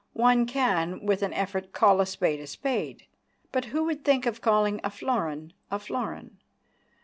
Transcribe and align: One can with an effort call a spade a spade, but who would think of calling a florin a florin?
One 0.17 0.47
can 0.47 1.05
with 1.05 1.21
an 1.21 1.31
effort 1.35 1.73
call 1.73 2.01
a 2.01 2.07
spade 2.07 2.39
a 2.39 2.47
spade, 2.47 3.05
but 3.51 3.65
who 3.65 3.83
would 3.83 4.03
think 4.03 4.25
of 4.25 4.41
calling 4.41 4.81
a 4.83 4.89
florin 4.89 5.53
a 5.69 5.77
florin? 5.77 6.39